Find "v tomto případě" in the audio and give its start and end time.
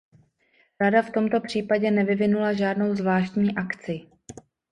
1.01-1.91